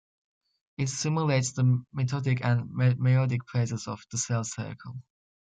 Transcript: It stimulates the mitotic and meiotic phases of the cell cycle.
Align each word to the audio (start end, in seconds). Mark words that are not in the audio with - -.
It 0.79 0.89
stimulates 0.89 1.51
the 1.51 1.83
mitotic 1.95 2.43
and 2.43 2.67
meiotic 2.71 3.47
phases 3.47 3.87
of 3.87 4.01
the 4.09 4.17
cell 4.17 4.43
cycle. 4.43 4.99